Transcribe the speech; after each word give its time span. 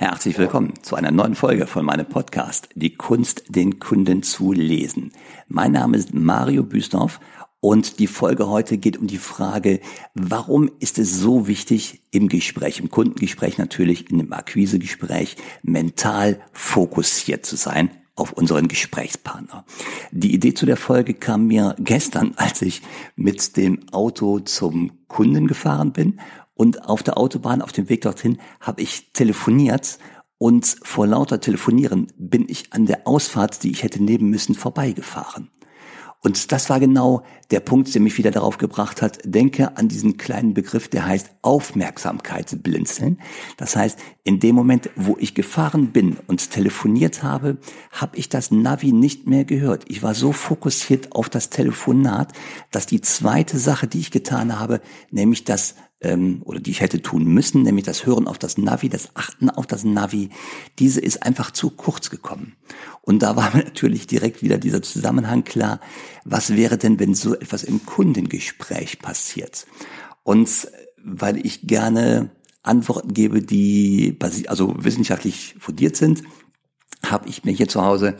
Herzlich 0.00 0.38
willkommen 0.38 0.74
zu 0.82 0.94
einer 0.94 1.10
neuen 1.10 1.34
Folge 1.34 1.66
von 1.66 1.84
meinem 1.84 2.06
Podcast 2.06 2.68
Die 2.76 2.94
Kunst, 2.94 3.42
den 3.48 3.80
Kunden 3.80 4.22
zu 4.22 4.52
lesen. 4.52 5.10
Mein 5.48 5.72
Name 5.72 5.96
ist 5.96 6.14
Mario 6.14 6.62
Büstorf 6.62 7.18
und 7.58 7.98
die 7.98 8.06
Folge 8.06 8.46
heute 8.46 8.78
geht 8.78 8.96
um 8.96 9.08
die 9.08 9.18
Frage, 9.18 9.80
warum 10.14 10.70
ist 10.78 11.00
es 11.00 11.18
so 11.18 11.48
wichtig 11.48 12.02
im 12.12 12.28
Gespräch, 12.28 12.78
im 12.78 12.92
Kundengespräch 12.92 13.58
natürlich, 13.58 14.08
in 14.08 14.18
dem 14.18 14.32
Akquisegespräch, 14.32 15.34
mental 15.64 16.38
fokussiert 16.52 17.44
zu 17.44 17.56
sein 17.56 17.90
auf 18.14 18.32
unseren 18.32 18.68
Gesprächspartner. 18.68 19.64
Die 20.12 20.32
Idee 20.32 20.54
zu 20.54 20.64
der 20.64 20.76
Folge 20.76 21.14
kam 21.14 21.48
mir 21.48 21.74
gestern, 21.80 22.34
als 22.36 22.62
ich 22.62 22.82
mit 23.16 23.56
dem 23.56 23.80
Auto 23.90 24.38
zum 24.38 24.92
Kunden 25.08 25.48
gefahren 25.48 25.92
bin 25.92 26.20
und 26.58 26.88
auf 26.88 27.04
der 27.04 27.16
Autobahn, 27.16 27.62
auf 27.62 27.72
dem 27.72 27.88
Weg 27.88 28.02
dorthin, 28.02 28.38
habe 28.60 28.82
ich 28.82 29.12
telefoniert 29.12 29.98
und 30.38 30.76
vor 30.82 31.06
lauter 31.06 31.40
Telefonieren 31.40 32.08
bin 32.18 32.46
ich 32.48 32.72
an 32.72 32.84
der 32.84 33.06
Ausfahrt, 33.06 33.62
die 33.62 33.70
ich 33.70 33.84
hätte 33.84 34.02
nehmen 34.02 34.28
müssen, 34.28 34.56
vorbeigefahren. 34.56 35.50
Und 36.20 36.50
das 36.50 36.68
war 36.68 36.80
genau 36.80 37.22
der 37.52 37.60
Punkt, 37.60 37.94
der 37.94 38.02
mich 38.02 38.18
wieder 38.18 38.32
darauf 38.32 38.58
gebracht 38.58 39.02
hat, 39.02 39.20
denke 39.22 39.76
an 39.76 39.86
diesen 39.86 40.16
kleinen 40.16 40.52
Begriff, 40.52 40.88
der 40.88 41.06
heißt 41.06 41.30
Aufmerksamkeitsblinzeln. 41.42 43.20
Das 43.56 43.76
heißt, 43.76 44.00
in 44.24 44.40
dem 44.40 44.56
Moment, 44.56 44.90
wo 44.96 45.16
ich 45.20 45.34
gefahren 45.34 45.92
bin 45.92 46.16
und 46.26 46.50
telefoniert 46.50 47.22
habe, 47.22 47.58
habe 47.92 48.16
ich 48.16 48.28
das 48.28 48.50
Navi 48.50 48.90
nicht 48.92 49.28
mehr 49.28 49.44
gehört. 49.44 49.84
Ich 49.86 50.02
war 50.02 50.14
so 50.14 50.32
fokussiert 50.32 51.12
auf 51.12 51.28
das 51.28 51.50
Telefonat, 51.50 52.32
dass 52.72 52.86
die 52.86 53.00
zweite 53.00 53.56
Sache, 53.58 53.86
die 53.86 54.00
ich 54.00 54.10
getan 54.10 54.58
habe, 54.58 54.80
nämlich 55.12 55.44
das 55.44 55.76
ähm, 56.00 56.42
oder 56.44 56.60
die 56.60 56.70
ich 56.70 56.80
hätte 56.80 57.02
tun 57.02 57.24
müssen, 57.24 57.62
nämlich 57.62 57.84
das 57.84 58.06
Hören 58.06 58.28
auf 58.28 58.38
das 58.38 58.58
Navi, 58.58 58.88
das 58.88 59.10
Achten 59.14 59.50
auf 59.50 59.66
das 59.66 59.84
Navi, 59.84 60.30
diese 60.78 61.00
ist 61.00 61.22
einfach 61.22 61.50
zu 61.50 61.70
kurz 61.70 62.10
gekommen. 62.10 62.56
Und 63.02 63.22
da 63.22 63.36
war 63.36 63.54
mir 63.54 63.64
natürlich 63.64 64.06
direkt 64.06 64.42
wieder 64.42 64.58
dieser 64.58 64.82
Zusammenhang 64.82 65.44
klar, 65.44 65.80
was 66.24 66.54
wäre 66.54 66.78
denn, 66.78 66.98
wenn 67.00 67.14
so 67.14 67.34
etwas 67.34 67.64
im 67.64 67.84
Kundengespräch 67.84 69.00
passiert? 69.00 69.66
Und 70.22 70.68
weil 71.02 71.44
ich 71.44 71.66
gerne 71.66 72.30
Antworten 72.62 73.14
gebe, 73.14 73.40
die 73.40 74.18
also 74.46 74.74
wissenschaftlich 74.78 75.56
fundiert 75.58 75.96
sind, 75.96 76.22
habe 77.04 77.28
ich 77.28 77.44
mir 77.44 77.52
hier 77.52 77.68
zu 77.68 77.82
Hause 77.82 78.16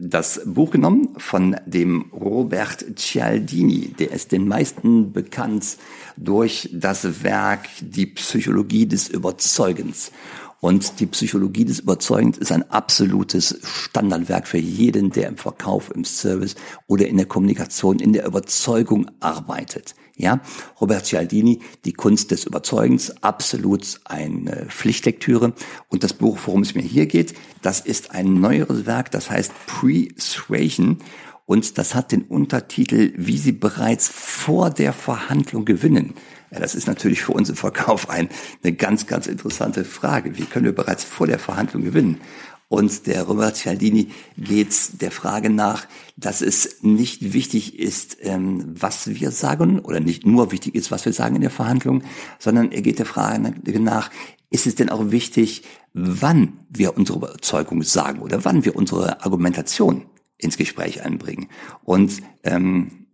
das 0.00 0.40
Buch 0.44 0.70
genommen 0.70 1.08
von 1.18 1.56
dem 1.66 2.10
Robert 2.12 2.84
Cialdini. 2.96 3.94
Der 3.98 4.12
ist 4.12 4.32
den 4.32 4.48
meisten 4.48 5.12
bekannt 5.12 5.76
durch 6.16 6.70
das 6.72 7.22
Werk 7.22 7.68
Die 7.80 8.06
Psychologie 8.06 8.86
des 8.86 9.08
Überzeugens. 9.08 10.12
Und 10.60 10.98
die 10.98 11.06
Psychologie 11.06 11.64
des 11.64 11.78
Überzeugens 11.78 12.38
ist 12.38 12.50
ein 12.50 12.68
absolutes 12.70 13.60
Standardwerk 13.62 14.48
für 14.48 14.58
jeden, 14.58 15.10
der 15.10 15.28
im 15.28 15.36
Verkauf, 15.36 15.92
im 15.94 16.04
Service 16.04 16.56
oder 16.88 17.06
in 17.06 17.16
der 17.16 17.26
Kommunikation, 17.26 18.00
in 18.00 18.12
der 18.12 18.26
Überzeugung 18.26 19.08
arbeitet. 19.20 19.94
Ja, 20.18 20.40
Robert 20.80 21.06
Cialdini, 21.06 21.60
Die 21.84 21.92
Kunst 21.92 22.32
des 22.32 22.44
Überzeugens, 22.44 23.22
absolut 23.22 24.00
eine 24.04 24.66
Pflichtlektüre. 24.68 25.54
Und 25.88 26.02
das 26.02 26.12
Buch, 26.12 26.38
worum 26.44 26.62
es 26.62 26.74
mir 26.74 26.82
hier 26.82 27.06
geht, 27.06 27.34
das 27.62 27.80
ist 27.80 28.10
ein 28.10 28.34
neueres 28.34 28.84
Werk, 28.84 29.12
das 29.12 29.30
heißt 29.30 29.52
Persuasion. 29.66 30.98
Und 31.46 31.78
das 31.78 31.94
hat 31.94 32.10
den 32.10 32.22
Untertitel, 32.22 33.14
wie 33.16 33.38
Sie 33.38 33.52
bereits 33.52 34.08
vor 34.08 34.70
der 34.70 34.92
Verhandlung 34.92 35.64
gewinnen. 35.64 36.14
Ja, 36.50 36.58
das 36.58 36.74
ist 36.74 36.88
natürlich 36.88 37.22
für 37.22 37.32
uns 37.32 37.48
im 37.48 37.56
Verkauf 37.56 38.10
ein, 38.10 38.28
eine 38.62 38.74
ganz, 38.74 39.06
ganz 39.06 39.28
interessante 39.28 39.84
Frage. 39.84 40.36
Wie 40.36 40.44
können 40.44 40.64
wir 40.64 40.74
bereits 40.74 41.04
vor 41.04 41.26
der 41.26 41.38
Verhandlung 41.38 41.84
gewinnen? 41.84 42.20
Und 42.68 43.06
der 43.06 43.22
Robert 43.22 43.56
Cialdini 43.56 44.08
geht 44.36 45.00
der 45.00 45.10
Frage 45.10 45.48
nach, 45.48 45.86
dass 46.16 46.42
es 46.42 46.82
nicht 46.82 47.32
wichtig 47.32 47.78
ist, 47.78 48.18
ähm, 48.20 48.74
was 48.78 49.08
wir 49.08 49.30
sagen, 49.30 49.80
oder 49.80 50.00
nicht 50.00 50.26
nur 50.26 50.52
wichtig 50.52 50.74
ist, 50.74 50.90
was 50.90 51.06
wir 51.06 51.14
sagen 51.14 51.36
in 51.36 51.40
der 51.40 51.50
Verhandlung, 51.50 52.02
sondern 52.38 52.70
er 52.70 52.82
geht 52.82 52.98
der 52.98 53.06
Frage 53.06 53.54
nach, 53.80 54.10
ist 54.50 54.66
es 54.66 54.74
denn 54.74 54.90
auch 54.90 55.10
wichtig, 55.10 55.62
wann 55.94 56.60
wir 56.68 56.96
unsere 56.96 57.18
Überzeugung 57.18 57.82
sagen 57.82 58.20
oder 58.20 58.44
wann 58.44 58.64
wir 58.64 58.76
unsere 58.76 59.24
Argumentation 59.24 60.04
ins 60.36 60.56
Gespräch 60.56 61.04
einbringen. 61.04 61.48
Und 61.84 62.22
ähm, 62.44 63.07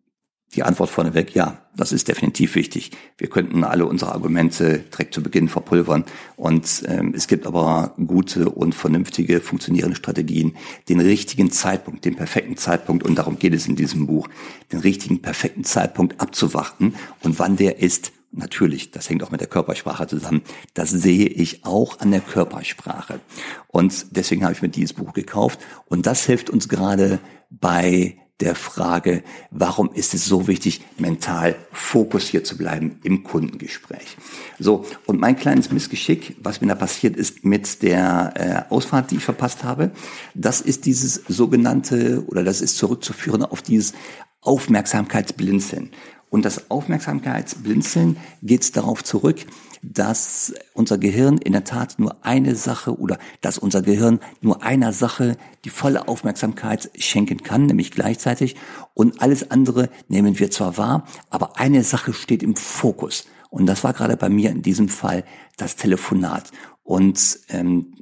die 0.54 0.62
Antwort 0.62 0.91
vorneweg, 0.91 1.34
ja, 1.34 1.59
das 1.76 1.92
ist 1.92 2.09
definitiv 2.09 2.54
wichtig. 2.54 2.92
Wir 3.19 3.28
könnten 3.28 3.65
alle 3.65 3.87
unsere 3.87 4.12
Argumente 4.12 4.78
direkt 4.78 5.15
zu 5.15 5.22
Beginn 5.22 5.48
verpulvern. 5.48 6.04
Und 6.37 6.84
ähm, 6.87 7.12
es 7.16 7.26
gibt 7.26 7.47
aber 7.47 7.94
gute 8.06 8.48
und 8.50 8.75
vernünftige, 8.75 9.41
funktionierende 9.41 9.97
Strategien, 9.97 10.56
den 10.88 11.00
richtigen 11.00 11.50
Zeitpunkt, 11.50 12.04
den 12.04 12.16
perfekten 12.16 12.56
Zeitpunkt, 12.56 13.04
und 13.04 13.16
darum 13.16 13.38
geht 13.38 13.54
es 13.54 13.66
in 13.66 13.76
diesem 13.76 14.06
Buch, 14.06 14.28
den 14.72 14.81
richtigen, 14.81 15.20
perfekten 15.20 15.64
Zeitpunkt 15.64 16.20
abzuwarten. 16.20 16.94
Und 17.22 17.38
wann 17.38 17.56
der 17.56 17.81
ist, 17.81 18.12
natürlich, 18.31 18.91
das 18.91 19.09
hängt 19.09 19.22
auch 19.22 19.31
mit 19.31 19.41
der 19.41 19.48
Körpersprache 19.48 20.06
zusammen, 20.06 20.43
das 20.75 20.91
sehe 20.91 21.26
ich 21.26 21.64
auch 21.64 22.00
an 22.00 22.10
der 22.10 22.20
Körpersprache. 22.20 23.20
Und 23.69 24.06
deswegen 24.10 24.44
habe 24.44 24.53
ich 24.53 24.62
mir 24.62 24.69
dieses 24.69 24.93
Buch 24.93 25.12
gekauft. 25.12 25.60
Und 25.87 26.06
das 26.06 26.26
hilft 26.26 26.50
uns 26.50 26.69
gerade 26.69 27.19
bei 27.50 28.19
der 28.41 28.56
Frage, 28.56 29.22
warum 29.50 29.93
ist 29.93 30.12
es 30.12 30.25
so 30.25 30.49
wichtig, 30.49 30.83
mental 30.99 31.55
fokussiert 31.72 32.47
zu 32.47 32.56
bleiben 32.56 32.99
im 33.05 33.22
Kundengespräch. 33.22 34.17
So, 34.59 34.84
und 35.06 35.21
mein 35.21 35.37
kleines 35.37 35.71
Missgeschick, 35.71 36.37
was 36.43 36.61
mir 36.61 36.67
da 36.67 36.75
passiert 36.75 37.17
ist 37.17 37.44
mit 37.44 37.83
der 37.83 38.67
äh, 38.69 38.73
Ausfahrt, 38.73 39.12
die 39.12 39.17
ich 39.17 39.25
verpasst 39.25 39.62
habe, 39.62 39.93
das 40.34 40.61
ist 40.61 40.84
dieses 40.84 41.15
sogenannte, 41.28 42.25
oder 42.27 42.43
das 42.43 42.61
ist 42.61 42.77
zurückzuführen 42.77 43.44
auf 43.44 43.62
dieses 43.62 43.94
Aufmerksamkeitsblinzeln. 44.41 45.91
Und 46.28 46.44
das 46.44 46.69
Aufmerksamkeitsblinzeln 46.71 48.17
geht 48.43 48.77
darauf 48.77 49.05
zurück, 49.05 49.47
dass 49.93 50.55
unser 50.72 50.99
Gehirn 50.99 51.39
in 51.39 51.53
der 51.53 51.65
Tat 51.65 51.99
nur 51.99 52.17
eine 52.25 52.56
Sache 52.56 52.99
oder 52.99 53.19
dass 53.41 53.59
unser 53.59 53.83
Gehirn 53.83 54.21
nur 54.41 54.62
einer 54.62 54.93
Sache 54.93 55.37
die 55.65 55.71
volle 55.71 56.09
Aufmerksamkeit 56.09 56.91
schenken 56.97 57.43
kann, 57.43 57.67
nämlich 57.67 57.91
gleichzeitig. 57.91 58.56
Und 58.94 59.21
alles 59.21 59.50
andere 59.50 59.91
nehmen 60.09 60.39
wir 60.39 60.50
zwar 60.50 60.77
wahr, 60.78 61.06
aber 61.31 61.59
eine 61.59 61.83
Sache 61.83 62.12
steht 62.12 62.43
im 62.43 62.56
Fokus. 62.56 63.27
Und 63.50 63.67
das 63.67 63.84
war 63.84 63.93
gerade 63.93 64.17
bei 64.17 64.28
mir 64.28 64.50
in 64.50 64.62
diesem 64.62 64.89
Fall 64.89 65.25
das 65.56 65.77
Telefonat. 65.77 66.50
Und 66.84 67.39
ähm, 67.49 67.94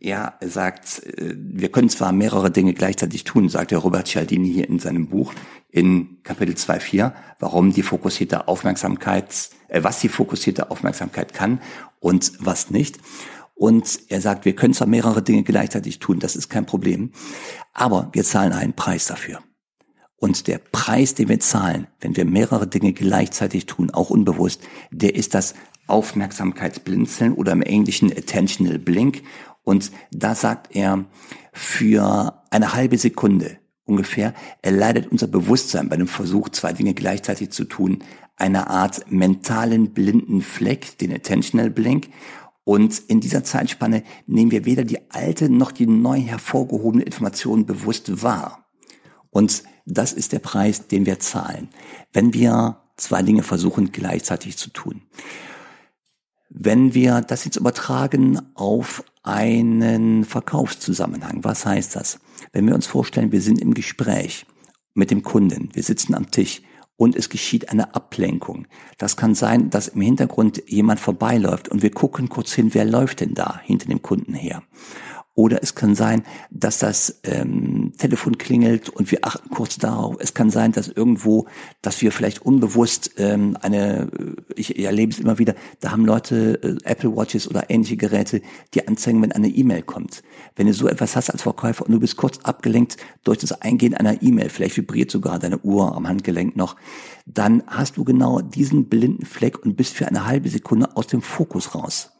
er 0.00 0.34
sagt, 0.40 1.06
äh, 1.06 1.36
wir 1.36 1.70
können 1.70 1.88
zwar 1.88 2.12
mehrere 2.12 2.50
Dinge 2.50 2.74
gleichzeitig 2.74 3.22
tun, 3.24 3.48
sagt 3.48 3.70
der 3.70 3.78
Robert 3.78 4.08
Cialdini 4.08 4.52
hier 4.52 4.68
in 4.68 4.80
seinem 4.80 5.06
Buch 5.06 5.32
in 5.70 6.18
Kapitel 6.24 6.54
2.4, 6.54 7.12
warum 7.38 7.72
die 7.72 7.82
fokussierte 7.82 8.48
Aufmerksamkeit, 8.48 9.50
äh, 9.68 9.82
was 9.84 10.00
die 10.00 10.08
fokussierte 10.08 10.70
Aufmerksamkeit 10.70 10.91
kann 10.92 11.60
und 12.00 12.32
was 12.38 12.70
nicht. 12.70 12.98
Und 13.54 14.00
er 14.08 14.20
sagt, 14.20 14.44
wir 14.44 14.56
können 14.56 14.74
zwar 14.74 14.88
mehrere 14.88 15.22
Dinge 15.22 15.42
gleichzeitig 15.42 15.98
tun, 15.98 16.18
das 16.18 16.36
ist 16.36 16.48
kein 16.48 16.66
Problem, 16.66 17.12
aber 17.72 18.08
wir 18.12 18.24
zahlen 18.24 18.52
einen 18.52 18.72
Preis 18.72 19.06
dafür. 19.06 19.40
Und 20.16 20.46
der 20.46 20.58
Preis, 20.58 21.14
den 21.14 21.28
wir 21.28 21.40
zahlen, 21.40 21.88
wenn 22.00 22.16
wir 22.16 22.24
mehrere 22.24 22.68
Dinge 22.68 22.92
gleichzeitig 22.92 23.66
tun, 23.66 23.90
auch 23.90 24.10
unbewusst, 24.10 24.62
der 24.90 25.14
ist 25.16 25.34
das 25.34 25.54
Aufmerksamkeitsblinzeln 25.88 27.34
oder 27.34 27.52
im 27.52 27.62
Englischen 27.62 28.10
Attentional 28.10 28.78
Blink. 28.78 29.22
Und 29.64 29.90
da 30.12 30.34
sagt 30.34 30.74
er, 30.76 31.04
für 31.52 32.40
eine 32.50 32.72
halbe 32.72 32.98
Sekunde 32.98 33.58
ungefähr 33.84 34.34
erleidet 34.62 35.10
unser 35.10 35.26
Bewusstsein 35.26 35.88
bei 35.88 35.96
dem 35.96 36.08
Versuch, 36.08 36.48
zwei 36.50 36.72
Dinge 36.72 36.94
gleichzeitig 36.94 37.50
zu 37.50 37.64
tun, 37.64 38.04
eine 38.36 38.68
Art 38.68 39.10
mentalen 39.10 39.92
blinden 39.92 40.42
Fleck, 40.42 40.98
den 40.98 41.12
Attentional 41.12 41.70
Blink. 41.70 42.08
Und 42.64 42.98
in 43.08 43.20
dieser 43.20 43.44
Zeitspanne 43.44 44.04
nehmen 44.26 44.50
wir 44.50 44.64
weder 44.64 44.84
die 44.84 45.10
alte 45.10 45.50
noch 45.50 45.72
die 45.72 45.86
neu 45.86 46.20
hervorgehobene 46.20 47.04
Information 47.04 47.66
bewusst 47.66 48.22
wahr. 48.22 48.66
Und 49.30 49.64
das 49.84 50.12
ist 50.12 50.32
der 50.32 50.38
Preis, 50.38 50.86
den 50.86 51.06
wir 51.06 51.18
zahlen, 51.18 51.68
wenn 52.12 52.34
wir 52.34 52.78
zwei 52.96 53.22
Dinge 53.22 53.42
versuchen 53.42 53.90
gleichzeitig 53.90 54.56
zu 54.56 54.70
tun. 54.70 55.02
Wenn 56.54 56.92
wir 56.92 57.22
das 57.22 57.46
jetzt 57.46 57.56
übertragen 57.56 58.38
auf 58.54 59.04
einen 59.22 60.24
Verkaufszusammenhang, 60.24 61.44
was 61.44 61.64
heißt 61.64 61.96
das? 61.96 62.20
Wenn 62.52 62.66
wir 62.66 62.74
uns 62.74 62.86
vorstellen, 62.86 63.32
wir 63.32 63.40
sind 63.40 63.58
im 63.58 63.72
Gespräch 63.72 64.44
mit 64.92 65.10
dem 65.10 65.22
Kunden, 65.22 65.70
wir 65.72 65.82
sitzen 65.82 66.14
am 66.14 66.30
Tisch 66.30 66.60
und 66.96 67.16
es 67.16 67.30
geschieht 67.30 67.70
eine 67.70 67.94
Ablenkung. 67.94 68.66
Das 68.98 69.16
kann 69.16 69.34
sein, 69.34 69.70
dass 69.70 69.88
im 69.88 70.02
Hintergrund 70.02 70.62
jemand 70.66 71.00
vorbeiläuft 71.00 71.70
und 71.70 71.82
wir 71.82 71.90
gucken 71.90 72.28
kurz 72.28 72.52
hin, 72.52 72.74
wer 72.74 72.84
läuft 72.84 73.20
denn 73.20 73.32
da 73.32 73.58
hinter 73.64 73.88
dem 73.88 74.02
Kunden 74.02 74.34
her? 74.34 74.62
Oder 75.42 75.60
es 75.60 75.74
kann 75.74 75.96
sein, 75.96 76.22
dass 76.52 76.78
das 76.78 77.18
ähm, 77.24 77.94
Telefon 77.98 78.38
klingelt 78.38 78.88
und 78.88 79.10
wir 79.10 79.18
achten 79.22 79.50
kurz 79.50 79.76
darauf. 79.76 80.14
Es 80.20 80.34
kann 80.34 80.50
sein, 80.50 80.70
dass 80.70 80.86
irgendwo, 80.86 81.48
dass 81.80 82.00
wir 82.00 82.12
vielleicht 82.12 82.42
unbewusst 82.42 83.14
ähm, 83.16 83.58
eine, 83.60 84.08
ich 84.54 84.78
erlebe 84.78 85.10
es 85.10 85.18
immer 85.18 85.40
wieder, 85.40 85.56
da 85.80 85.90
haben 85.90 86.06
Leute 86.06 86.62
äh, 86.62 86.88
Apple 86.88 87.16
Watches 87.16 87.48
oder 87.50 87.70
ähnliche 87.70 87.96
Geräte, 87.96 88.40
die 88.72 88.86
anzeigen, 88.86 89.20
wenn 89.20 89.32
eine 89.32 89.48
E-Mail 89.48 89.82
kommt. 89.82 90.22
Wenn 90.54 90.68
du 90.68 90.74
so 90.74 90.86
etwas 90.86 91.16
hast 91.16 91.28
als 91.28 91.42
Verkäufer 91.42 91.84
und 91.86 91.90
du 91.90 91.98
bist 91.98 92.16
kurz 92.16 92.38
abgelenkt 92.44 92.96
durch 93.24 93.38
das 93.38 93.50
Eingehen 93.50 93.94
einer 93.94 94.22
E-Mail, 94.22 94.48
vielleicht 94.48 94.76
vibriert 94.76 95.10
sogar 95.10 95.40
deine 95.40 95.58
Uhr 95.58 95.96
am 95.96 96.06
Handgelenk 96.06 96.54
noch, 96.54 96.76
dann 97.26 97.64
hast 97.66 97.96
du 97.96 98.04
genau 98.04 98.42
diesen 98.42 98.88
blinden 98.88 99.26
Fleck 99.26 99.58
und 99.64 99.74
bist 99.74 99.94
für 99.94 100.06
eine 100.06 100.24
halbe 100.24 100.48
Sekunde 100.48 100.96
aus 100.96 101.08
dem 101.08 101.20
Fokus 101.20 101.74
raus. 101.74 102.12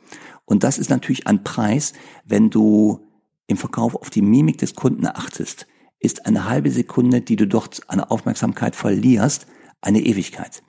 Und 0.44 0.64
das 0.64 0.78
ist 0.78 0.90
natürlich 0.90 1.28
ein 1.28 1.44
Preis, 1.44 1.92
wenn 2.24 2.50
du 2.50 3.11
im 3.52 3.58
Verkauf 3.58 3.94
auf 3.94 4.10
die 4.10 4.22
Mimik 4.22 4.58
des 4.58 4.74
Kunden 4.74 5.06
achtest, 5.06 5.66
ist 6.00 6.26
eine 6.26 6.48
halbe 6.48 6.70
Sekunde, 6.70 7.20
die 7.20 7.36
du 7.36 7.46
dort 7.46 7.82
an 7.86 8.00
Aufmerksamkeit 8.00 8.74
verlierst, 8.74 9.46
eine 9.80 10.00
Ewigkeit. 10.00 10.62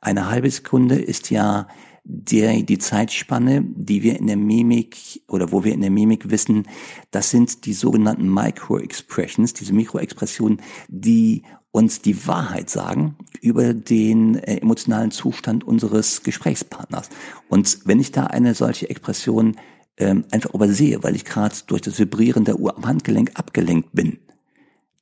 Eine 0.00 0.30
halbe 0.30 0.50
Sekunde 0.50 0.96
ist 0.96 1.30
ja 1.30 1.68
der, 2.04 2.62
die 2.62 2.78
Zeitspanne, 2.78 3.62
die 3.62 4.02
wir 4.02 4.18
in 4.18 4.26
der 4.26 4.36
Mimik 4.36 5.22
oder 5.28 5.52
wo 5.52 5.64
wir 5.64 5.74
in 5.74 5.82
der 5.82 5.90
Mimik 5.90 6.30
wissen, 6.30 6.66
das 7.10 7.30
sind 7.30 7.66
die 7.66 7.74
sogenannten 7.74 8.32
Micro-Expressions, 8.32 9.52
diese 9.52 9.74
Mikroexpressionen, 9.74 10.62
die 10.88 11.42
uns 11.72 12.00
die 12.00 12.26
Wahrheit 12.26 12.68
sagen 12.70 13.16
über 13.40 13.74
den 13.74 14.36
äh, 14.36 14.56
emotionalen 14.56 15.12
Zustand 15.12 15.62
unseres 15.62 16.22
Gesprächspartners. 16.22 17.10
Und 17.48 17.80
wenn 17.84 18.00
ich 18.00 18.10
da 18.10 18.24
eine 18.24 18.54
solche 18.54 18.90
Expression 18.90 19.56
ähm, 20.00 20.24
einfach 20.32 20.54
übersehe, 20.54 21.02
weil 21.04 21.14
ich 21.14 21.24
gerade 21.24 21.54
durch 21.66 21.82
das 21.82 21.98
Vibrieren 21.98 22.44
der 22.44 22.58
Uhr 22.58 22.76
am 22.76 22.86
Handgelenk 22.86 23.32
abgelenkt 23.34 23.90
bin, 23.92 24.18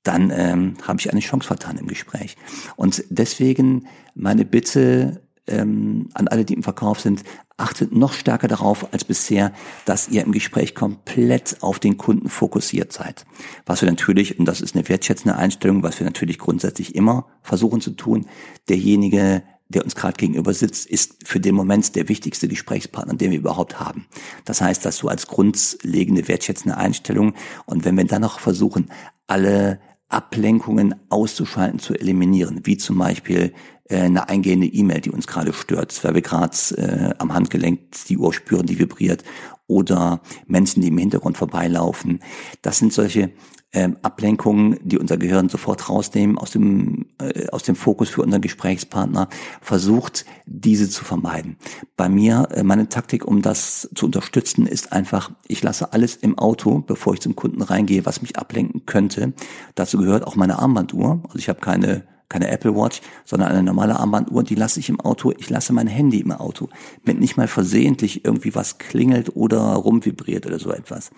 dann 0.02 0.30
ähm, 0.34 0.74
habe 0.82 1.00
ich 1.00 1.10
eine 1.10 1.20
Chance 1.20 1.46
vertan 1.46 1.78
im 1.78 1.86
Gespräch. 1.86 2.36
Und 2.76 3.04
deswegen 3.10 3.86
meine 4.14 4.44
Bitte 4.44 5.22
ähm, 5.46 6.08
an 6.14 6.28
alle, 6.28 6.44
die 6.44 6.54
im 6.54 6.62
Verkauf 6.62 7.00
sind, 7.00 7.24
achtet 7.56 7.92
noch 7.92 8.12
stärker 8.12 8.48
darauf 8.48 8.92
als 8.92 9.04
bisher, 9.04 9.52
dass 9.84 10.08
ihr 10.08 10.22
im 10.22 10.32
Gespräch 10.32 10.74
komplett 10.74 11.56
auf 11.60 11.78
den 11.78 11.96
Kunden 11.96 12.28
fokussiert 12.28 12.92
seid. 12.92 13.26
Was 13.66 13.82
wir 13.82 13.90
natürlich, 13.90 14.38
und 14.38 14.44
das 14.44 14.60
ist 14.60 14.76
eine 14.76 14.88
wertschätzende 14.88 15.36
Einstellung, 15.36 15.82
was 15.82 15.98
wir 15.98 16.04
natürlich 16.04 16.38
grundsätzlich 16.38 16.94
immer 16.94 17.26
versuchen 17.42 17.80
zu 17.80 17.90
tun, 17.90 18.26
derjenige, 18.68 19.42
der 19.68 19.84
uns 19.84 19.94
gerade 19.94 20.16
gegenüber 20.16 20.54
sitzt, 20.54 20.86
ist 20.86 21.16
für 21.24 21.40
den 21.40 21.54
Moment 21.54 21.94
der 21.94 22.08
wichtigste 22.08 22.48
Gesprächspartner, 22.48 23.14
den 23.14 23.30
wir 23.30 23.38
überhaupt 23.38 23.78
haben. 23.78 24.06
Das 24.44 24.60
heißt, 24.60 24.84
dass 24.84 24.96
so 24.96 25.08
als 25.08 25.26
grundlegende 25.26 26.26
wertschätzende 26.26 26.76
Einstellung 26.76 27.34
und 27.66 27.84
wenn 27.84 27.96
wir 27.96 28.04
dann 28.04 28.22
noch 28.22 28.40
versuchen, 28.40 28.90
alle 29.26 29.80
Ablenkungen 30.08 30.94
auszuschalten, 31.10 31.78
zu 31.78 31.94
eliminieren, 31.94 32.62
wie 32.64 32.78
zum 32.78 32.96
Beispiel 32.98 33.52
äh, 33.88 34.00
eine 34.00 34.28
eingehende 34.28 34.66
E-Mail, 34.66 35.02
die 35.02 35.10
uns 35.10 35.26
gerade 35.26 35.52
stört, 35.52 36.02
weil 36.02 36.14
wir 36.14 36.22
gerade 36.22 36.56
äh, 36.76 37.14
am 37.18 37.34
Handgelenk 37.34 37.80
die 38.08 38.16
Uhr 38.16 38.32
spüren, 38.32 38.66
die 38.66 38.78
vibriert, 38.78 39.22
oder 39.66 40.22
Menschen, 40.46 40.80
die 40.80 40.88
im 40.88 40.96
Hintergrund 40.96 41.36
vorbeilaufen. 41.36 42.20
Das 42.62 42.78
sind 42.78 42.92
solche 42.92 43.30
ähm, 43.72 43.98
Ablenkungen, 44.02 44.78
die 44.82 44.98
unser 44.98 45.18
Gehirn 45.18 45.48
sofort 45.48 45.88
rausnehmen 45.90 46.38
aus 46.38 46.50
dem, 46.50 47.06
äh, 47.20 47.48
aus 47.48 47.62
dem 47.64 47.76
Fokus 47.76 48.08
für 48.08 48.22
unseren 48.22 48.40
Gesprächspartner, 48.40 49.28
versucht, 49.60 50.24
diese 50.46 50.88
zu 50.88 51.04
vermeiden. 51.04 51.56
Bei 51.96 52.08
mir, 52.08 52.48
äh, 52.50 52.62
meine 52.62 52.88
Taktik, 52.88 53.26
um 53.26 53.42
das 53.42 53.90
zu 53.94 54.06
unterstützen, 54.06 54.66
ist 54.66 54.92
einfach, 54.92 55.30
ich 55.46 55.62
lasse 55.62 55.92
alles 55.92 56.16
im 56.16 56.38
Auto, 56.38 56.78
bevor 56.78 57.14
ich 57.14 57.20
zum 57.20 57.36
Kunden 57.36 57.60
reingehe, 57.60 58.06
was 58.06 58.22
mich 58.22 58.38
ablenken 58.38 58.86
könnte. 58.86 59.34
Dazu 59.74 59.98
gehört 59.98 60.26
auch 60.26 60.36
meine 60.36 60.58
Armbanduhr. 60.58 61.20
Also 61.24 61.38
ich 61.38 61.48
habe 61.50 61.60
keine 61.60 62.04
keine 62.28 62.48
Apple 62.50 62.75
Watch, 62.75 63.00
sondern 63.25 63.50
eine 63.50 63.62
normale 63.62 63.98
Armbanduhr, 63.98 64.42
die 64.42 64.54
lasse 64.54 64.80
ich 64.80 64.88
im 64.88 65.00
Auto. 65.00 65.32
Ich 65.38 65.48
lasse 65.50 65.72
mein 65.72 65.86
Handy 65.86 66.20
im 66.20 66.32
Auto, 66.32 66.69
wenn 67.04 67.19
nicht 67.19 67.36
mal 67.36 67.48
versehentlich 67.48 68.25
irgendwie 68.25 68.54
was 68.54 68.78
klingelt 68.78 69.34
oder 69.34 69.60
rumvibriert 69.60 70.46
oder 70.46 70.58
so 70.58 70.70
etwas. 70.70 71.10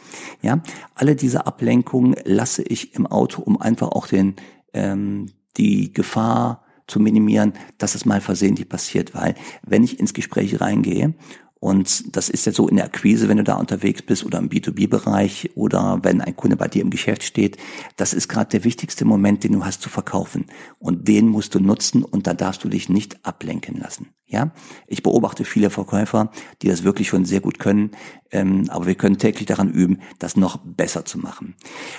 Ja, 0.43 0.62
alle 0.95 1.17
diese 1.17 1.47
Ablenkungen 1.47 2.15
lasse 2.25 2.62
ich 2.62 2.95
im 2.95 3.07
Auto, 3.07 3.43
um 3.43 3.61
einfach 3.61 3.89
auch 3.89 4.07
den 4.07 4.37
ähm, 4.73 5.27
die 5.57 5.93
Gefahr 5.93 6.65
zu 6.87 7.01
minimieren, 7.01 7.55
dass 7.79 7.95
es 7.95 8.05
mal 8.05 8.21
versehentlich 8.21 8.69
passiert, 8.69 9.15
weil 9.15 9.35
wenn 9.65 9.85
ich 9.85 9.99
ins 9.99 10.15
Gespräch 10.15 10.61
reingehe 10.61 11.15
und 11.61 12.17
das 12.17 12.31
ist 12.31 12.47
ja 12.47 12.53
so 12.53 12.69
in 12.69 12.77
der 12.77 12.87
Akquise, 12.87 13.29
wenn 13.29 13.37
du 13.37 13.45
da 13.45 13.57
unterwegs 13.57 14.01
bist 14.01 14.25
oder 14.25 14.39
im 14.39 14.49
B2B-Bereich 14.49 15.51
oder 15.55 16.01
wenn 16.03 16.23
ein 16.23 16.35
Kunde 16.35 16.57
bei 16.57 16.69
dir 16.69 16.81
im 16.81 16.89
Geschäft 16.89 17.23
steht. 17.23 17.59
Das 17.97 18.15
ist 18.15 18.29
gerade 18.29 18.49
der 18.49 18.65
wichtigste 18.65 19.05
Moment, 19.05 19.45
den 19.45 19.53
du 19.53 19.65
hast 19.65 19.83
zu 19.83 19.91
verkaufen. 19.91 20.47
Und 20.79 21.07
den 21.07 21.29
musst 21.29 21.55
du 21.55 21.61
nutzen 21.61 22.03
und 22.03 22.27
da 22.27 22.33
darfst 22.33 22.65
du 22.65 22.69
dich 22.71 22.89
nicht 22.89 23.27
ablenken 23.27 23.77
lassen. 23.77 24.09
Ja, 24.27 24.53
ich 24.87 25.03
beobachte 25.03 25.45
viele 25.45 25.69
Verkäufer, 25.69 26.31
die 26.62 26.69
das 26.69 26.83
wirklich 26.83 27.09
schon 27.09 27.27
sehr 27.27 27.41
gut 27.41 27.59
können, 27.59 27.91
ähm, 28.31 28.71
aber 28.71 28.87
wir 28.87 28.95
können 28.95 29.19
täglich 29.19 29.47
daran 29.47 29.71
üben, 29.71 29.99
das 30.19 30.37
noch 30.37 30.59
besser 30.65 31.05
zu 31.05 31.19
machen. 31.19 31.57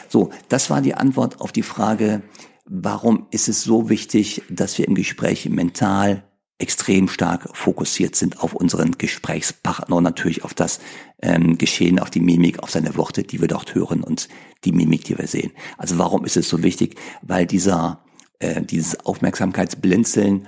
So, 0.09 0.31
das 0.49 0.69
war 0.71 0.81
die 0.81 0.95
Antwort 0.95 1.39
auf 1.39 1.51
die 1.51 1.61
Frage, 1.61 2.23
warum 2.65 3.27
ist 3.31 3.47
es 3.49 3.63
so 3.63 3.89
wichtig, 3.89 4.41
dass 4.49 4.77
wir 4.77 4.87
im 4.87 4.95
Gespräch 4.95 5.49
mental 5.49 6.23
extrem 6.61 7.07
stark 7.07 7.55
fokussiert 7.55 8.15
sind 8.15 8.41
auf 8.41 8.53
unseren 8.53 8.93
Gesprächspartner 8.97 9.95
und 9.95 10.03
natürlich 10.03 10.43
auf 10.43 10.53
das 10.53 10.79
ähm, 11.21 11.57
Geschehen, 11.57 11.99
auf 11.99 12.09
die 12.09 12.19
Mimik, 12.19 12.59
auf 12.59 12.71
seine 12.71 12.95
Worte, 12.95 13.23
die 13.23 13.41
wir 13.41 13.47
dort 13.47 13.75
hören 13.75 14.03
und 14.03 14.29
die 14.63 14.71
Mimik, 14.71 15.03
die 15.05 15.17
wir 15.17 15.27
sehen. 15.27 15.51
Also 15.77 15.97
warum 15.97 16.25
ist 16.25 16.37
es 16.37 16.47
so 16.47 16.63
wichtig? 16.63 16.95
Weil 17.21 17.45
dieser 17.45 18.03
äh, 18.41 18.61
dieses 18.61 19.05
Aufmerksamkeitsblinzeln 19.05 20.47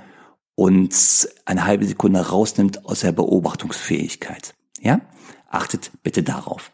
uns 0.56 1.30
eine 1.46 1.66
halbe 1.66 1.86
Sekunde 1.86 2.20
rausnimmt 2.28 2.86
aus 2.86 3.02
der 3.02 3.12
Beobachtungsfähigkeit. 3.12 4.56
Ja? 4.82 5.02
Achtet 5.48 5.92
bitte 6.04 6.24
darauf. 6.24 6.72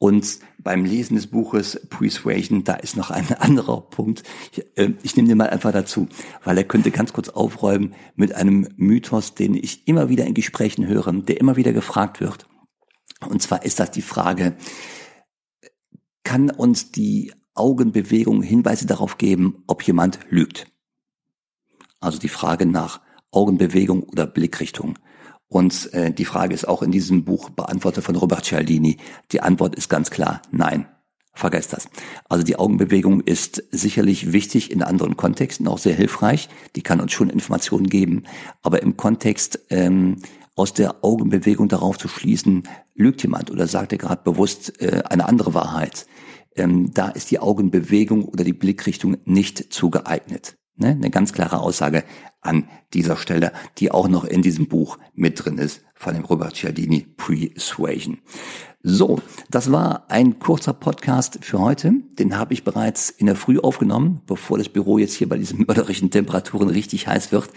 Und 0.00 0.38
beim 0.56 0.86
Lesen 0.86 1.16
des 1.16 1.26
Buches 1.26 1.78
Persuasion, 1.90 2.64
da 2.64 2.72
ist 2.72 2.96
noch 2.96 3.10
ein 3.10 3.30
anderer 3.38 3.82
Punkt. 3.82 4.22
Ich, 4.50 4.64
äh, 4.76 4.94
ich 5.02 5.14
nehme 5.14 5.28
den 5.28 5.36
mal 5.36 5.50
einfach 5.50 5.72
dazu, 5.72 6.08
weil 6.42 6.56
er 6.56 6.64
könnte 6.64 6.90
ganz 6.90 7.12
kurz 7.12 7.28
aufräumen 7.28 7.94
mit 8.16 8.34
einem 8.34 8.66
Mythos, 8.76 9.34
den 9.34 9.54
ich 9.54 9.86
immer 9.86 10.08
wieder 10.08 10.24
in 10.24 10.32
Gesprächen 10.32 10.86
höre, 10.86 11.12
der 11.12 11.38
immer 11.38 11.56
wieder 11.56 11.74
gefragt 11.74 12.22
wird. 12.22 12.48
Und 13.28 13.42
zwar 13.42 13.62
ist 13.66 13.78
das 13.78 13.90
die 13.90 14.00
Frage, 14.00 14.56
kann 16.24 16.48
uns 16.48 16.90
die 16.90 17.34
Augenbewegung 17.54 18.42
Hinweise 18.42 18.86
darauf 18.86 19.18
geben, 19.18 19.64
ob 19.66 19.82
jemand 19.82 20.18
lügt? 20.30 20.66
Also 22.00 22.18
die 22.18 22.28
Frage 22.30 22.64
nach 22.64 23.02
Augenbewegung 23.32 24.04
oder 24.04 24.26
Blickrichtung. 24.26 24.98
Und 25.50 25.92
äh, 25.94 26.12
die 26.12 26.24
Frage 26.24 26.54
ist 26.54 26.66
auch 26.66 26.80
in 26.80 26.92
diesem 26.92 27.24
Buch 27.24 27.50
beantwortet 27.50 28.04
von 28.04 28.14
Robert 28.14 28.44
Cialdini. 28.44 28.98
Die 29.32 29.40
Antwort 29.40 29.74
ist 29.74 29.90
ganz 29.90 30.10
klar, 30.10 30.40
nein. 30.52 30.86
Vergesst 31.32 31.72
das. 31.72 31.88
Also 32.28 32.44
die 32.44 32.56
Augenbewegung 32.56 33.20
ist 33.20 33.62
sicherlich 33.70 34.32
wichtig 34.32 34.70
in 34.70 34.82
anderen 34.82 35.16
Kontexten, 35.16 35.66
auch 35.68 35.78
sehr 35.78 35.94
hilfreich. 35.94 36.48
Die 36.76 36.82
kann 36.82 37.00
uns 37.00 37.12
schon 37.12 37.30
Informationen 37.30 37.88
geben. 37.88 38.24
Aber 38.62 38.82
im 38.82 38.96
Kontext 38.96 39.58
ähm, 39.70 40.18
aus 40.54 40.72
der 40.72 41.04
Augenbewegung 41.04 41.68
darauf 41.68 41.98
zu 41.98 42.08
schließen, 42.08 42.64
lügt 42.94 43.22
jemand 43.22 43.50
oder 43.50 43.66
sagt 43.66 43.92
er 43.92 43.98
gerade 43.98 44.22
bewusst 44.22 44.80
äh, 44.80 45.02
eine 45.08 45.26
andere 45.26 45.54
Wahrheit, 45.54 46.06
ähm, 46.54 46.92
da 46.94 47.08
ist 47.08 47.30
die 47.30 47.40
Augenbewegung 47.40 48.24
oder 48.24 48.44
die 48.44 48.52
Blickrichtung 48.52 49.16
nicht 49.24 49.72
zu 49.72 49.90
geeignet. 49.90 50.59
Ne? 50.80 50.88
Eine 50.88 51.10
ganz 51.10 51.32
klare 51.32 51.60
Aussage 51.60 52.04
an 52.40 52.68
dieser 52.94 53.16
Stelle, 53.16 53.52
die 53.78 53.90
auch 53.90 54.08
noch 54.08 54.24
in 54.24 54.42
diesem 54.42 54.66
Buch 54.66 54.98
mit 55.14 55.44
drin 55.44 55.58
ist 55.58 55.84
von 55.94 56.14
dem 56.14 56.24
Robert 56.24 56.56
Cialdini 56.56 57.06
Persuasion. 57.16 58.18
So, 58.82 59.18
das 59.50 59.70
war 59.70 60.04
ein 60.08 60.38
kurzer 60.38 60.72
Podcast 60.72 61.40
für 61.42 61.58
heute. 61.58 61.92
Den 62.18 62.38
habe 62.38 62.54
ich 62.54 62.64
bereits 62.64 63.10
in 63.10 63.26
der 63.26 63.36
Früh 63.36 63.58
aufgenommen, 63.58 64.22
bevor 64.26 64.56
das 64.56 64.70
Büro 64.70 64.96
jetzt 64.96 65.12
hier 65.12 65.28
bei 65.28 65.36
diesen 65.36 65.58
mörderischen 65.66 66.10
Temperaturen 66.10 66.70
richtig 66.70 67.06
heiß 67.06 67.30
wird, 67.30 67.50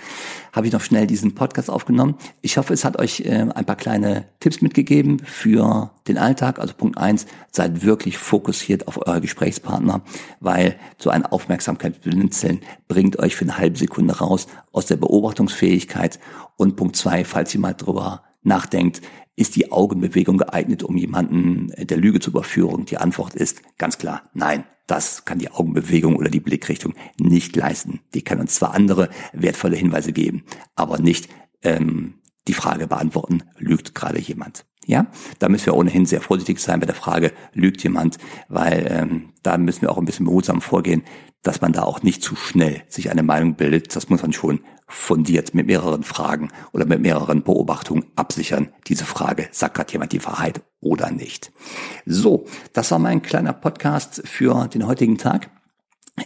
habe 0.52 0.68
ich 0.68 0.74
noch 0.74 0.82
schnell 0.82 1.08
diesen 1.08 1.34
Podcast 1.34 1.70
aufgenommen. 1.70 2.16
Ich 2.42 2.58
hoffe, 2.58 2.74
es 2.74 2.84
hat 2.84 3.00
euch 3.00 3.22
äh, 3.22 3.48
ein 3.56 3.66
paar 3.66 3.78
kleine 3.78 4.26
Tipps 4.42 4.62
mitgegeben 4.62 5.20
für 5.20 5.92
den 6.10 6.18
Alltag. 6.18 6.60
Also 6.60 6.74
Punkt 6.74 6.98
eins: 6.98 7.26
seid 7.54 7.86
wirklich 7.86 8.18
fokussiert 8.18 8.90
auf 8.90 9.00
euer 9.08 9.22
Gesprächspartner, 9.22 10.02
weil 10.42 10.76
so 10.98 11.10
eine 11.10 11.32
Aufmerksamkeit 11.32 12.02
blinzeln 12.02 12.60
bringt 12.90 13.18
euch 13.20 13.38
für 13.38 13.46
eine 13.46 13.58
halbe 13.58 13.78
Sekunde 13.78 14.18
raus 14.18 14.48
aus 14.74 14.88
der 14.88 14.98
Beobachtungsfähigkeit. 14.98 16.20
Und 16.58 16.76
Punkt 16.76 16.98
zwei, 16.98 17.24
falls 17.24 17.54
ihr 17.54 17.62
mal 17.62 17.76
drüber 17.76 18.24
nachdenkt, 18.44 19.02
ist 19.36 19.56
die 19.56 19.72
Augenbewegung 19.72 20.38
geeignet, 20.38 20.84
um 20.84 20.98
jemanden 20.98 21.74
der 21.78 21.98
Lüge 21.98 22.20
zu 22.20 22.30
überführen? 22.30 22.86
Die 22.86 22.98
Antwort 22.98 23.36
ist 23.36 23.62
ganz 23.78 23.98
klar 23.98 24.24
nein. 24.34 24.66
Das 24.86 25.24
kann 25.24 25.40
die 25.40 25.50
Augenbewegung 25.50 26.18
oder 26.18 26.30
die 26.30 26.42
Blickrichtung 26.42 26.94
nicht 27.18 27.56
leisten. 27.56 28.02
Die 28.14 28.22
kann 28.22 28.42
uns 28.42 28.56
zwar 28.56 28.74
andere 28.74 29.10
wertvolle 29.32 29.78
Hinweise 29.78 30.12
geben, 30.12 30.44
aber 30.76 31.00
nicht 31.00 31.30
ähm, 31.62 32.16
die 32.50 32.54
Frage 32.54 32.88
beantworten, 32.88 33.44
lügt 33.58 33.96
gerade 33.96 34.20
jemand. 34.20 34.66
Ja, 34.86 35.08
da 35.40 35.48
müssen 35.48 35.68
wir 35.68 35.76
ohnehin 35.76 36.06
sehr 36.06 36.20
vorsichtig 36.20 36.60
sein 36.60 36.82
bei 36.82 36.86
der 36.86 36.96
Frage, 36.96 37.32
lügt 37.54 37.82
jemand, 37.84 38.18
weil 38.50 38.86
ähm, 38.90 39.30
da 39.42 39.58
müssen 39.58 39.84
wir 39.84 39.92
auch 39.92 39.98
ein 39.98 40.06
bisschen 40.06 40.26
behutsam 40.26 40.60
vorgehen, 40.60 41.04
dass 41.42 41.62
man 41.62 41.72
da 41.72 41.84
auch 41.84 42.04
nicht 42.04 42.22
zu 42.22 42.36
schnell 42.36 42.84
sich 42.90 43.10
eine 43.10 43.24
Meinung 43.24 43.56
bildet. 43.56 43.96
Das 43.96 44.10
muss 44.10 44.22
man 44.22 44.34
schon 44.34 44.60
fundiert 44.94 45.54
mit 45.54 45.66
mehreren 45.66 46.04
Fragen 46.04 46.50
oder 46.72 46.86
mit 46.86 47.02
mehreren 47.02 47.44
Beobachtungen 47.44 48.06
absichern. 48.16 48.70
Diese 48.88 49.06
Frage, 49.06 49.48
sagt 49.52 49.76
gerade 49.76 49.92
jemand 49.92 50.14
die 50.14 50.24
Wahrheit 50.24 50.62
oder 50.82 51.12
nicht? 51.12 51.52
So, 52.06 52.46
das 52.74 52.92
war 52.92 53.00
mein 53.00 53.22
kleiner 53.22 53.54
Podcast 53.54 54.22
für 54.26 54.68
den 54.68 54.86
heutigen 54.86 55.18
Tag. 55.18 55.50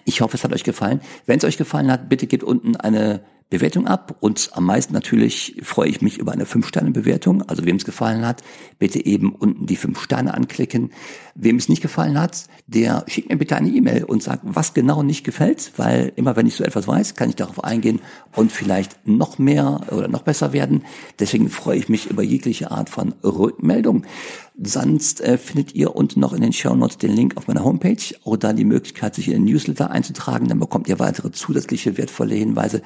Ich 0.04 0.22
hoffe, 0.22 0.36
es 0.36 0.44
hat 0.44 0.54
euch 0.54 0.66
gefallen. 0.66 1.02
Wenn 1.26 1.38
es 1.38 1.46
euch 1.46 1.58
gefallen 1.58 1.90
hat, 1.90 2.10
bitte 2.10 2.28
gebt 2.28 2.44
unten 2.44 2.76
eine 2.76 3.24
Bewertung 3.50 3.88
ab 3.88 4.18
und 4.20 4.50
am 4.54 4.66
meisten 4.66 4.94
natürlich 4.94 5.56
freue 5.64 5.88
ich 5.88 6.02
mich 6.02 6.18
über 6.18 6.34
eine 6.34 6.44
5-Sterne-Bewertung. 6.44 7.44
Also 7.44 7.66
wem 7.66 7.78
es 7.78 7.86
gefallen 7.86 8.26
hat, 8.26 8.44
bitte 8.78 9.06
eben 9.06 9.34
unten 9.34 9.66
die 9.66 9.78
5 9.78 10.02
Sterne 10.02 10.34
anklicken. 10.34 10.92
Wem 11.34 11.56
es 11.56 11.70
nicht 11.70 11.82
gefallen 11.82 12.20
hat, 12.20 12.48
der 12.66 13.06
schickt 13.08 13.30
mir 13.30 13.38
bitte 13.38 13.56
eine 13.56 13.70
E-Mail 13.70 14.04
und 14.04 14.22
sagt, 14.22 14.42
was 14.44 14.74
genau 14.74 15.02
nicht 15.02 15.24
gefällt, 15.24 15.72
weil 15.78 16.12
immer 16.18 16.36
wenn 16.36 16.48
ich 16.48 16.56
so 16.56 16.64
etwas 16.66 16.88
weiß, 16.88 17.16
kann 17.16 17.30
ich 17.30 17.36
darauf 17.36 17.64
eingehen 17.64 18.02
und 18.36 18.52
vielleicht 18.52 19.08
noch 19.08 19.38
mehr 19.40 19.82
oder 19.92 20.10
noch 20.10 20.24
besser 20.24 20.52
werden. 20.52 20.84
Deswegen 21.20 21.50
freue 21.50 21.78
ich 21.78 21.88
mich 21.88 22.10
über 22.10 22.24
jegliche 22.24 22.72
Art 22.72 22.90
von 22.90 23.14
Rückmeldung. 23.24 24.06
Sonst 24.60 25.22
äh, 25.22 25.38
findet 25.38 25.76
ihr 25.76 25.96
unten 25.96 26.20
noch 26.20 26.34
in 26.34 26.42
den 26.42 26.52
Show 26.52 26.76
Notes 26.76 26.98
den 26.98 27.16
Link 27.16 27.38
auf 27.38 27.48
meiner 27.48 27.64
Homepage 27.64 28.16
oder 28.24 28.54
die 28.54 28.66
Möglichkeit, 28.66 29.14
sich 29.14 29.28
in 29.28 29.34
den 29.34 29.44
Newsletter 29.44 29.92
einzutragen. 29.92 30.48
Dann 30.48 30.60
bekommt 30.60 30.88
ihr 30.88 30.98
weitere 30.98 31.32
zusätzliche 31.32 31.98
wertvolle 31.98 32.34
Hinweise 32.34 32.82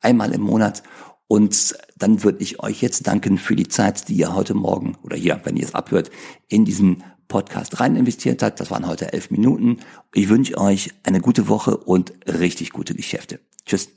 einmal 0.00 0.32
im 0.32 0.42
Monat. 0.42 0.84
Und 1.26 1.76
dann 1.96 2.22
würde 2.22 2.42
ich 2.42 2.60
euch 2.60 2.80
jetzt 2.80 3.08
danken 3.08 3.38
für 3.38 3.56
die 3.56 3.66
Zeit, 3.66 4.08
die 4.08 4.14
ihr 4.14 4.36
heute 4.36 4.54
Morgen 4.54 4.96
oder 5.02 5.16
hier, 5.16 5.40
wenn 5.42 5.56
ihr 5.56 5.64
es 5.64 5.74
abhört, 5.74 6.12
in 6.46 6.64
diesen 6.64 7.02
Podcast 7.26 7.80
rein 7.80 7.96
investiert 7.96 8.44
habt. 8.44 8.60
Das 8.60 8.70
waren 8.70 8.86
heute 8.86 9.12
elf 9.12 9.32
Minuten. 9.32 9.78
Ich 10.14 10.28
wünsche 10.28 10.56
euch 10.58 10.94
eine 11.02 11.20
gute 11.20 11.48
Woche 11.48 11.76
und 11.76 12.12
richtig 12.26 12.70
gute 12.70 12.94
Geschäfte. 12.94 13.40
Tschüss. 13.64 13.88